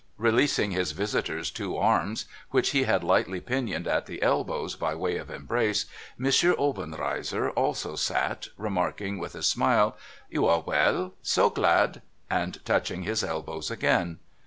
[0.17, 5.17] Releasing his visitor's two arms, which he had lightly pinioned at the elbows by way
[5.17, 5.85] of embrace,
[6.19, 6.25] M.
[6.57, 11.13] Obenreizer also sat, remarking, with a smile:* You are well?
[11.21, 12.01] So glad!'
[12.31, 14.17] and touching his elbows again.